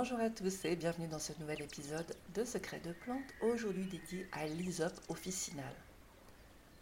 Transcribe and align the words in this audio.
Bonjour 0.00 0.20
à 0.20 0.30
tous 0.30 0.64
et 0.64 0.76
bienvenue 0.76 1.08
dans 1.08 1.18
ce 1.18 1.32
nouvel 1.40 1.60
épisode 1.60 2.06
de 2.32 2.44
Secrets 2.44 2.78
de 2.78 2.92
plantes, 2.92 3.34
aujourd'hui 3.40 3.84
dédié 3.84 4.28
à 4.30 4.46
l'Hysope 4.46 5.00
officinale. 5.08 5.74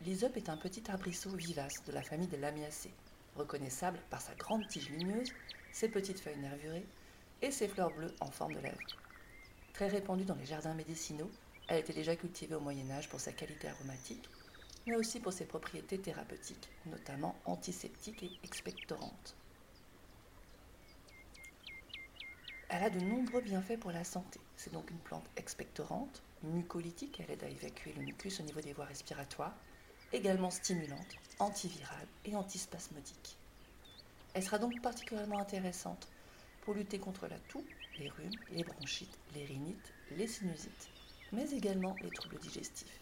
L'Hysope 0.04 0.36
est 0.36 0.50
un 0.50 0.58
petit 0.58 0.82
arbrisseau 0.90 1.30
vivace 1.30 1.82
de 1.86 1.92
la 1.92 2.02
famille 2.02 2.26
des 2.26 2.36
Lamiacées, 2.36 2.92
reconnaissable 3.34 3.98
par 4.10 4.20
sa 4.20 4.34
grande 4.34 4.68
tige 4.68 4.90
ligneuse, 4.90 5.32
ses 5.72 5.88
petites 5.88 6.20
feuilles 6.20 6.36
nervurées 6.40 6.84
et 7.40 7.50
ses 7.50 7.68
fleurs 7.68 7.90
bleues 7.90 8.14
en 8.20 8.30
forme 8.30 8.52
de 8.52 8.60
lèvres. 8.60 8.76
Très 9.72 9.88
répandue 9.88 10.26
dans 10.26 10.34
les 10.34 10.44
jardins 10.44 10.74
médicinaux, 10.74 11.30
elle 11.68 11.80
était 11.80 11.94
déjà 11.94 12.16
cultivée 12.16 12.56
au 12.56 12.60
Moyen 12.60 12.90
Âge 12.90 13.08
pour 13.08 13.20
sa 13.20 13.32
qualité 13.32 13.66
aromatique, 13.68 14.28
mais 14.86 14.94
aussi 14.94 15.20
pour 15.20 15.32
ses 15.32 15.46
propriétés 15.46 15.96
thérapeutiques, 15.96 16.68
notamment 16.84 17.34
antiseptiques 17.46 18.24
et 18.24 18.30
expectorantes. 18.44 19.36
Elle 22.76 22.84
a 22.84 22.90
de 22.90 23.00
nombreux 23.00 23.40
bienfaits 23.40 23.80
pour 23.80 23.90
la 23.90 24.04
santé. 24.04 24.38
C'est 24.58 24.70
donc 24.70 24.90
une 24.90 24.98
plante 24.98 25.24
expectorante, 25.38 26.22
mucolytique, 26.42 27.18
elle 27.20 27.30
aide 27.30 27.42
à 27.42 27.48
évacuer 27.48 27.94
le 27.94 28.02
mucus 28.02 28.38
au 28.38 28.42
niveau 28.42 28.60
des 28.60 28.74
voies 28.74 28.84
respiratoires, 28.84 29.54
également 30.12 30.50
stimulante, 30.50 31.16
antivirale 31.38 32.06
et 32.26 32.36
antispasmodique. 32.36 33.38
Elle 34.34 34.42
sera 34.42 34.58
donc 34.58 34.78
particulièrement 34.82 35.38
intéressante 35.38 36.06
pour 36.60 36.74
lutter 36.74 36.98
contre 36.98 37.26
la 37.28 37.38
toux, 37.48 37.64
les 37.98 38.10
rhumes, 38.10 38.38
les 38.50 38.62
bronchites, 38.62 39.16
les 39.34 39.46
rhinites, 39.46 39.94
les 40.10 40.28
sinusites, 40.28 40.90
mais 41.32 41.48
également 41.52 41.96
les 42.02 42.10
troubles 42.10 42.38
digestifs. 42.40 43.00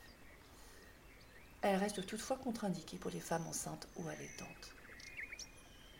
Elle 1.62 1.80
reste 1.80 2.06
toutefois 2.06 2.36
contre-indiquée 2.36 2.98
pour 2.98 3.10
les 3.10 3.18
femmes 3.18 3.48
enceintes 3.48 3.88
ou 3.96 4.06
allaitantes. 4.06 4.74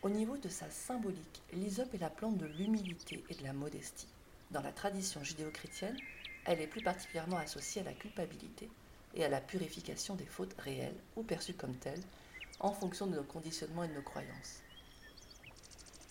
Au 0.05 0.09
niveau 0.09 0.37
de 0.37 0.49
sa 0.49 0.69
symbolique, 0.69 1.41
l'hysope 1.51 1.95
est 1.95 1.97
la 1.97 2.11
plante 2.11 2.37
de 2.37 2.45
l'humilité 2.45 3.23
et 3.27 3.33
de 3.33 3.43
la 3.43 3.53
modestie. 3.53 4.07
Dans 4.51 4.61
la 4.61 4.71
tradition 4.71 5.23
judéo-chrétienne, 5.23 5.97
elle 6.45 6.61
est 6.61 6.67
plus 6.67 6.83
particulièrement 6.83 7.37
associée 7.37 7.81
à 7.81 7.85
la 7.85 7.93
culpabilité 7.93 8.69
et 9.15 9.25
à 9.25 9.29
la 9.29 9.41
purification 9.41 10.13
des 10.13 10.27
fautes 10.27 10.53
réelles 10.59 10.93
ou 11.15 11.23
perçues 11.23 11.55
comme 11.55 11.75
telles, 11.77 12.03
en 12.59 12.71
fonction 12.71 13.07
de 13.07 13.15
nos 13.15 13.23
conditionnements 13.23 13.83
et 13.83 13.87
de 13.87 13.95
nos 13.95 14.03
croyances. 14.03 14.61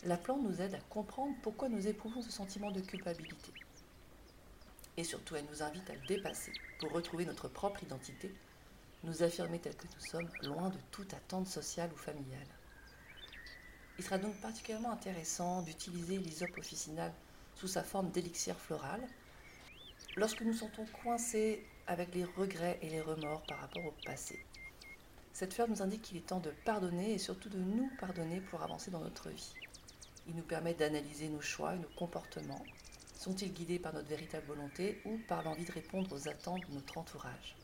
La 0.02 0.16
plante 0.16 0.42
nous 0.42 0.60
aide 0.60 0.74
à 0.74 0.80
comprendre 0.90 1.36
pourquoi 1.44 1.68
nous 1.68 1.86
éprouvons 1.86 2.20
ce 2.20 2.32
sentiment 2.32 2.72
de 2.72 2.80
culpabilité. 2.80 3.52
Et 4.96 5.04
surtout, 5.04 5.36
elle 5.36 5.46
nous 5.52 5.62
invite 5.62 5.88
à 5.88 5.94
le 5.94 6.06
dépasser 6.08 6.52
pour 6.80 6.90
retrouver 6.90 7.26
notre 7.26 7.46
propre 7.46 7.84
identité, 7.84 8.34
nous 9.04 9.22
affirmer 9.22 9.60
tel 9.60 9.76
que 9.76 9.86
nous 9.86 10.04
sommes, 10.04 10.30
loin 10.42 10.70
de 10.70 10.80
toute 10.90 11.14
attente 11.14 11.46
sociale 11.46 11.92
ou 11.94 11.96
familiale. 11.96 12.48
Il 13.98 14.04
sera 14.04 14.18
donc 14.18 14.34
particulièrement 14.40 14.90
intéressant 14.90 15.62
d'utiliser 15.62 16.18
l'hysope 16.18 16.58
officinale 16.58 17.12
sous 17.54 17.68
sa 17.68 17.84
forme 17.84 18.10
d'élixir 18.10 18.56
floral 18.58 19.00
lorsque 20.16 20.42
nous 20.42 20.54
sentons 20.54 20.84
coincés 21.02 21.64
avec 21.86 22.14
les 22.14 22.24
regrets 22.24 22.78
et 22.82 22.88
les 22.88 23.00
remords 23.00 23.42
par 23.46 23.60
rapport 23.60 23.84
au 23.84 23.94
passé. 24.04 24.44
Cette 25.32 25.54
fleur 25.54 25.68
nous 25.68 25.82
indique 25.82 26.02
qu'il 26.02 26.16
est 26.16 26.26
temps 26.26 26.40
de 26.40 26.52
pardonner 26.64 27.12
et 27.12 27.18
surtout 27.18 27.48
de 27.48 27.58
nous 27.58 27.90
pardonner 28.00 28.40
pour 28.40 28.62
avancer 28.62 28.90
dans 28.90 29.00
notre 29.00 29.30
vie. 29.30 29.52
Il 30.26 30.34
nous 30.34 30.42
permet 30.42 30.74
d'analyser 30.74 31.28
nos 31.28 31.40
choix 31.40 31.74
et 31.74 31.78
nos 31.78 31.88
comportements. 31.96 32.64
Sont-ils 33.16 33.52
guidés 33.52 33.78
par 33.78 33.92
notre 33.92 34.08
véritable 34.08 34.46
volonté 34.46 35.00
ou 35.04 35.18
par 35.28 35.42
l'envie 35.42 35.64
de 35.64 35.72
répondre 35.72 36.12
aux 36.14 36.28
attentes 36.28 36.66
de 36.68 36.74
notre 36.74 36.98
entourage? 36.98 37.56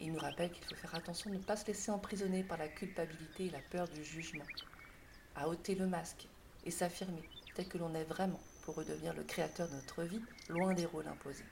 Il 0.00 0.12
nous 0.12 0.18
rappelle 0.18 0.50
qu'il 0.50 0.64
faut 0.64 0.74
faire 0.74 0.94
attention 0.94 1.30
de 1.30 1.36
ne 1.36 1.42
pas 1.42 1.56
se 1.56 1.66
laisser 1.66 1.90
emprisonner 1.90 2.42
par 2.42 2.58
la 2.58 2.68
culpabilité 2.68 3.46
et 3.46 3.50
la 3.50 3.60
peur 3.60 3.88
du 3.88 4.04
jugement, 4.04 4.44
à 5.34 5.48
ôter 5.48 5.74
le 5.74 5.86
masque 5.86 6.28
et 6.64 6.70
s'affirmer 6.70 7.22
tel 7.54 7.66
que 7.68 7.78
l'on 7.78 7.94
est 7.94 8.04
vraiment 8.04 8.40
pour 8.62 8.74
redevenir 8.74 9.14
le 9.14 9.22
créateur 9.22 9.68
de 9.68 9.74
notre 9.74 10.02
vie, 10.02 10.20
loin 10.48 10.74
des 10.74 10.84
rôles 10.84 11.08
imposés. 11.08 11.44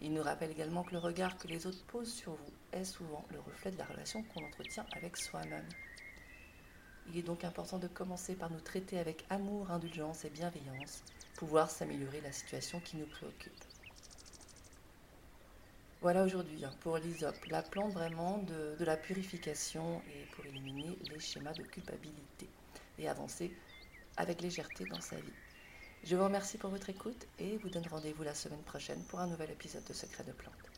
Il 0.00 0.12
nous 0.12 0.22
rappelle 0.22 0.50
également 0.50 0.82
que 0.82 0.92
le 0.92 0.98
regard 0.98 1.36
que 1.38 1.48
les 1.48 1.66
autres 1.66 1.84
posent 1.86 2.12
sur 2.12 2.32
vous 2.32 2.52
est 2.72 2.84
souvent 2.84 3.24
le 3.30 3.40
reflet 3.40 3.70
de 3.70 3.78
la 3.78 3.84
relation 3.84 4.22
qu'on 4.22 4.44
entretient 4.44 4.86
avec 4.96 5.16
soi-même. 5.16 5.68
Il 7.08 7.18
est 7.18 7.22
donc 7.22 7.44
important 7.44 7.78
de 7.78 7.88
commencer 7.88 8.34
par 8.34 8.50
nous 8.50 8.60
traiter 8.60 8.98
avec 8.98 9.24
amour, 9.30 9.70
indulgence 9.70 10.24
et 10.24 10.30
bienveillance, 10.30 11.02
pouvoir 11.36 11.70
s'améliorer 11.70 12.20
la 12.20 12.32
situation 12.32 12.80
qui 12.80 12.96
nous 12.96 13.06
préoccupe. 13.06 13.64
Voilà 16.00 16.22
aujourd'hui 16.22 16.64
hein, 16.64 16.70
pour 16.80 16.96
l'hysope, 16.96 17.44
la 17.50 17.60
plante 17.60 17.92
vraiment 17.92 18.38
de, 18.38 18.76
de, 18.78 18.84
la 18.84 18.96
purification 18.96 20.00
et 20.14 20.26
pour 20.32 20.46
éliminer 20.46 20.96
les 21.10 21.18
schémas 21.18 21.52
de 21.54 21.62
culpabilité 21.62 22.48
et 23.00 23.08
avancer 23.08 23.52
avec 24.16 24.40
légèreté 24.40 24.84
dans 24.84 25.00
sa 25.00 25.16
vie. 25.16 25.32
Je 26.04 26.14
vous 26.14 26.22
remercie 26.22 26.56
pour 26.56 26.70
votre 26.70 26.88
écoute 26.88 27.26
et 27.40 27.56
vous 27.56 27.68
donne 27.68 27.86
rendez-vous 27.88 28.22
la 28.22 28.34
semaine 28.34 28.62
prochaine 28.62 29.02
pour 29.08 29.18
un 29.18 29.26
nouvel 29.26 29.50
épisode 29.50 29.84
de 29.84 29.92
Secrets 29.92 30.22
de 30.22 30.30
plantes. 30.30 30.77